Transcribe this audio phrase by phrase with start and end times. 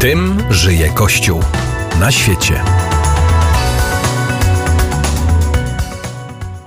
[0.00, 1.40] Tym żyje Kościół
[2.00, 2.62] na świecie.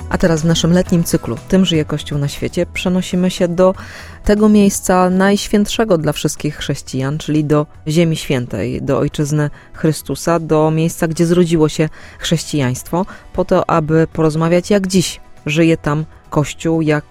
[0.10, 3.76] A teraz w naszym letnim cyklu Tym żyje Kościół na świecie przenosimy się do
[4.24, 11.08] tego miejsca najświętszego dla wszystkich chrześcijan, czyli do Ziemi Świętej, do Ojczyzny Chrystusa, do miejsca,
[11.08, 11.90] gdzie zrodziło się
[12.20, 17.06] chrześcijaństwo, po to, aby porozmawiać, jak dziś żyje tam Kościół, jak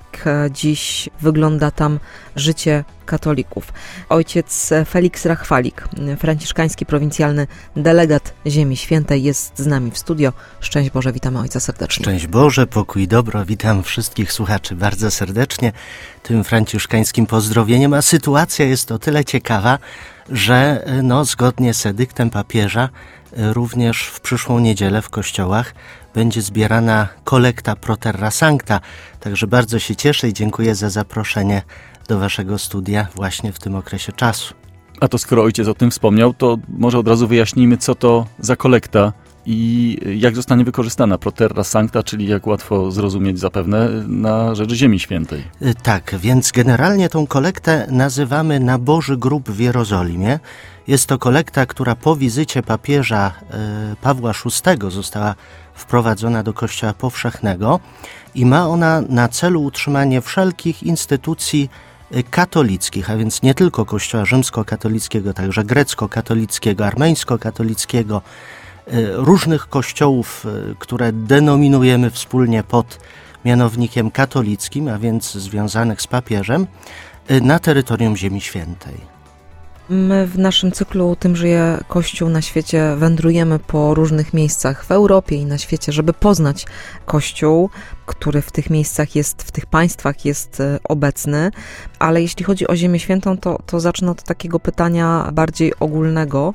[0.51, 1.99] dziś wygląda tam
[2.37, 3.73] życie katolików.
[4.09, 5.89] Ojciec Felix Rachwalik,
[6.19, 10.33] franciszkański prowincjalny delegat Ziemi Świętej, jest z nami w studio.
[10.61, 12.05] Szczęść Boże, witamy Ojca serdecznie.
[12.05, 15.73] Szczęść Boże, pokój dobro, witam wszystkich słuchaczy bardzo serdecznie
[16.23, 17.95] tym franciszkańskim pozdrowieniem.
[17.95, 19.79] A sytuacja jest o tyle ciekawa,
[20.29, 22.89] że no, zgodnie z edyktem papieża
[23.37, 25.75] również w przyszłą niedzielę w kościołach
[26.15, 28.81] będzie zbierana kolekta Pro Terra Sancta.
[29.21, 31.63] Także bardzo się cieszę i dziękuję za zaproszenie
[32.09, 34.55] do Waszego studia właśnie w tym okresie czasu.
[35.01, 38.57] A to skoro ojciec o tym wspomniał, to może od razu wyjaśnijmy, co to za
[38.57, 39.13] kolekta
[39.53, 45.01] i jak zostanie wykorzystana Pro Terra Sancta, czyli jak łatwo zrozumieć zapewne, na rzecz Ziemi
[45.01, 45.45] Świętej.
[45.63, 50.39] Y, tak, więc generalnie tą kolektę nazywamy na Boży Grób w Jerozolimie.
[50.89, 53.33] Jest to kolekta, która po wizycie papieża
[53.93, 55.35] y, Pawła VI została
[55.75, 57.81] wprowadzona do Kościoła Powszechnego
[58.35, 61.71] i ma ona na celu utrzymanie wszelkich instytucji
[62.17, 68.21] y, katolickich, a więc nie tylko Kościoła rzymskokatolickiego, także grecko-katolickiego, armeńsko-katolickiego,
[69.13, 73.01] różnych kościołów, y, które denominujemy wspólnie pod
[73.45, 76.67] mianownikiem katolickim, a więc związanych z papieżem,
[77.43, 79.11] na terytorium Ziemi Świętej.
[79.91, 85.37] My w naszym cyklu Tym żyje Kościół na świecie wędrujemy po różnych miejscach w Europie
[85.37, 86.67] i na świecie, żeby poznać
[87.07, 87.71] Kościół,
[88.07, 91.51] który w tych miejscach jest, w tych państwach jest e, obecny.
[91.99, 96.55] Ale jeśli chodzi o Ziemię Świętą, to, to zacznę od takiego pytania bardziej ogólnego.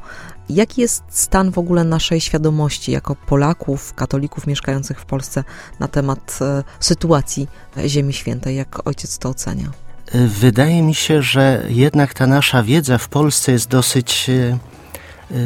[0.49, 5.43] Jaki jest stan w ogóle naszej świadomości jako Polaków, katolików mieszkających w Polsce
[5.79, 7.47] na temat e, sytuacji
[7.85, 8.55] Ziemi Świętej?
[8.55, 9.71] Jak ojciec to ocenia?
[10.13, 14.57] Wydaje mi się, że jednak ta nasza wiedza w Polsce jest dosyć, e,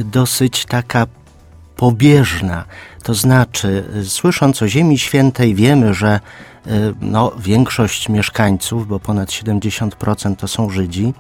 [0.04, 1.08] dosyć taka
[1.76, 2.66] pobieżna.
[3.04, 6.20] To znaczy, słysząc o Ziemi Świętej, wiemy, że e,
[7.02, 11.14] no, większość mieszkańców, bo ponad 70% to są Żydzi, e,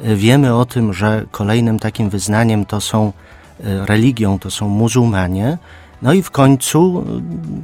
[0.00, 3.12] wiemy o tym, że kolejnym takim wyznaniem to są
[3.60, 5.58] religią, to są muzułmanie.
[6.02, 7.04] No i w końcu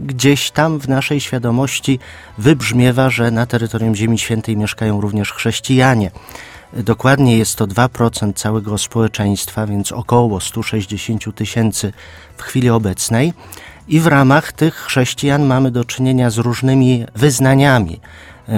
[0.06, 1.98] gdzieś tam w naszej świadomości
[2.38, 6.10] wybrzmiewa, że na terytorium Ziemi Świętej mieszkają również chrześcijanie.
[6.72, 11.92] Dokładnie jest to 2% całego społeczeństwa, więc około 160 tysięcy
[12.36, 13.32] w chwili obecnej.
[13.88, 18.00] I w ramach tych chrześcijan mamy do czynienia z różnymi wyznaniami.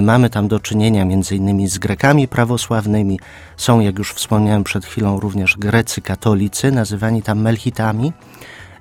[0.03, 3.21] Mamy tam do czynienia innymi z Grekami prawosławnymi.
[3.57, 8.13] Są, jak już wspomniałem przed chwilą, również Grecy katolicy, nazywani tam Melchitami.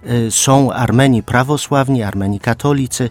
[0.10, 3.10] Y, są Armeni prawosławni, Armeni katolicy,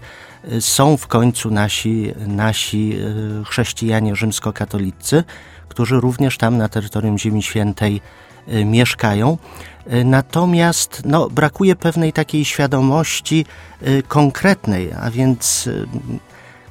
[0.52, 2.98] y, są w końcu nasi, nasi
[3.46, 5.24] chrześcijanie rzymskokatolicy,
[5.68, 8.00] którzy również tam na terytorium Ziemi Świętej
[8.64, 9.38] mieszkają.
[10.04, 13.46] Natomiast no, brakuje pewnej takiej świadomości
[14.08, 15.68] konkretnej, a więc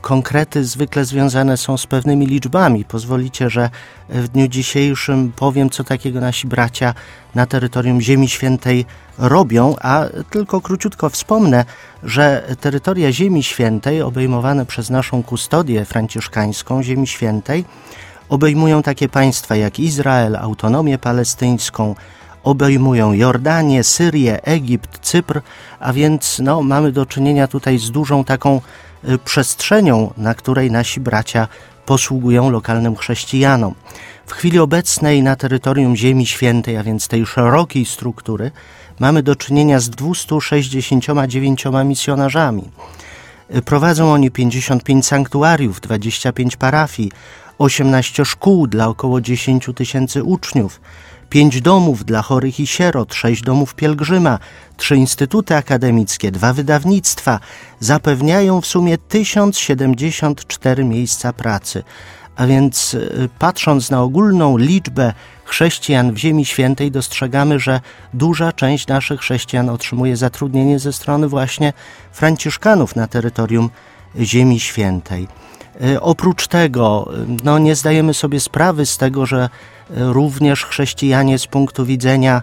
[0.02, 2.86] konkrety zwykle związane są z pewnymi liczbami.
[2.86, 3.70] Pozwolicie, że
[4.10, 6.94] w dniu dzisiejszym powiem, co takiego nasi bracia
[7.36, 8.86] na terytorium Ziemi Świętej
[9.18, 11.66] robią, a tylko króciutko wspomnę,
[12.04, 17.66] że terytoria Ziemi Świętej obejmowane przez naszą kustodię franciszkańską Ziemi Świętej
[18.30, 21.96] obejmują takie państwa jak Izrael, autonomię palestyńską,
[22.44, 25.42] obejmują Jordanię, Syrię, Egipt, Cypr,
[25.80, 28.62] a więc no, mamy do czynienia tutaj z dużą taką
[29.26, 31.48] przestrzenią, na której nasi bracia
[31.86, 33.76] posługują lokalnym chrześcijanom.
[34.26, 38.52] W chwili obecnej na terytorium Ziemi Świętej, a więc tej szerokiej struktury,
[39.00, 42.70] mamy do czynienia z 269 misjonarzami.
[43.56, 47.12] Y, prowadzą oni 55 sanktuariów, 25 parafii,
[47.58, 50.82] 18 szkół dla około 10 tysięcy uczniów,
[51.32, 54.40] pięć domów dla chorych i sierot, sześć domów pielgrzyma,
[54.78, 57.40] trzy instytuty akademickie, dwa wydawnictwa
[57.80, 61.84] zapewniają w sumie 1074 miejsca pracy.
[62.36, 65.14] A więc y, patrząc na ogólną liczbę
[65.46, 67.82] chrześcijan w Ziemi Świętej, dostrzegamy, że
[68.14, 71.74] duża część naszych chrześcijan otrzymuje zatrudnienie ze strony właśnie
[72.12, 73.70] Franciszkanów na terytorium
[74.20, 75.28] Ziemi Świętej.
[75.84, 79.50] Y, oprócz tego, y, no, nie zdajemy sobie sprawy z tego, że
[79.90, 82.42] również chrześcijanie z punktu widzenia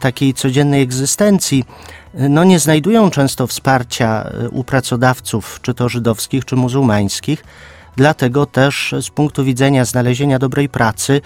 [0.00, 1.64] takiej codziennej egzystencji
[2.14, 7.44] no nie znajdują często wsparcia u pracodawców, czy to żydowskich, czy muzułmańskich.
[7.96, 11.20] Dlatego też z punktu widzenia znalezienia dobrej pracy,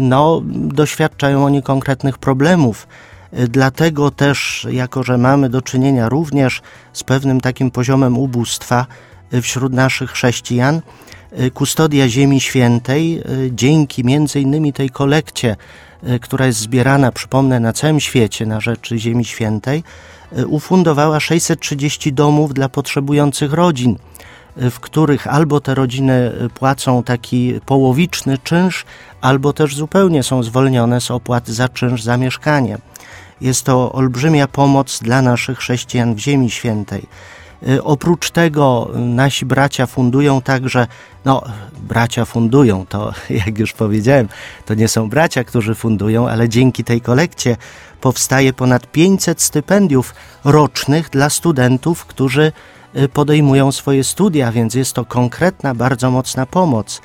[0.00, 2.86] no, doświadczają oni konkretnych problemów.
[3.32, 6.62] Dlatego też, jako że mamy do czynienia również
[6.92, 8.86] z pewnym takim poziomem ubóstwa
[9.42, 10.80] wśród naszych chrześcijan,
[11.54, 15.56] kustodia Ziemi Świętej, dzięki między innymi tej kolekcie,
[16.20, 19.82] która jest zbierana, przypomnę, na całym świecie na rzeczy Ziemi Świętej,
[20.46, 23.96] ufundowała 630 domów dla potrzebujących rodzin
[24.56, 28.84] w których albo te rodziny płacą taki połowiczny czynsz,
[29.20, 32.78] albo też zupełnie są zwolnione z opłat za czynsz za mieszkanie.
[33.40, 37.06] Jest to olbrzymia pomoc dla naszych chrześcijan w Ziemi Świętej.
[37.82, 40.86] Oprócz tego nasi bracia fundują także,
[41.24, 41.42] no,
[41.82, 43.12] bracia fundują, to
[43.46, 44.28] jak już powiedziałem,
[44.66, 47.56] to nie są bracia, którzy fundują, ale dzięki tej kolekcie
[48.00, 50.14] powstaje ponad 500 stypendiów
[50.44, 52.52] rocznych dla studentów, którzy
[52.96, 57.00] Y, podejmują swoje studia, więc jest to konkretna, bardzo mocna pomoc.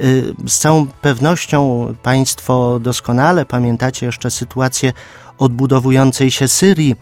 [0.00, 4.92] Y, z całą pewnością Państwo doskonale pamiętacie jeszcze sytuację
[5.38, 6.96] odbudowującej się Syrii,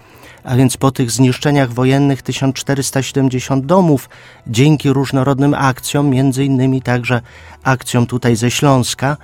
[0.45, 4.09] a więc po tych zniszczeniach wojennych 1470 domów,
[4.47, 7.21] dzięki różnorodnym akcjom, między innymi także
[7.63, 9.17] akcjom tutaj ze Śląska,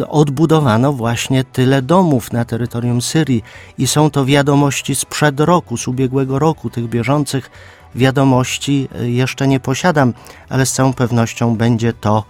[0.00, 3.42] y, odbudowano właśnie tyle domów na terytorium Syrii.
[3.78, 7.50] I są to wiadomości sprzed roku, z ubiegłego roku, tych bieżących
[7.94, 10.12] wiadomości y, jeszcze nie posiadam,
[10.48, 12.24] ale z całą pewnością będzie to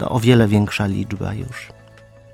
[0.00, 1.68] y, o wiele większa liczba już.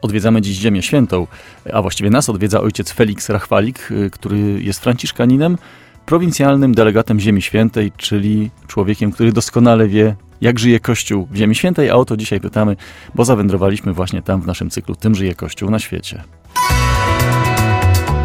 [0.02, 1.26] Odwiedzamy dziś Ziemię Świętą,
[1.72, 5.58] a właściwie nas odwiedza ojciec Felix Rachwalik, y, który jest franciszkaninem,
[6.06, 11.90] prowincjalnym delegatem Ziemi Świętej, czyli człowiekiem, który doskonale wie, jak żyje Kościół w Ziemi Świętej,
[11.90, 12.76] a o to dzisiaj pytamy,
[13.14, 16.22] bo zawędrowaliśmy właśnie tam w naszym cyklu Tym żyje Kościół na świecie.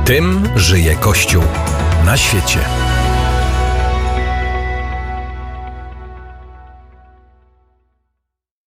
[0.05, 1.43] Tym żyje Kościół
[2.05, 2.59] na świecie.